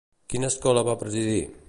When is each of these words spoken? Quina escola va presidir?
Quina 0.33 0.49
escola 0.53 0.85
va 0.89 0.97
presidir? 1.03 1.41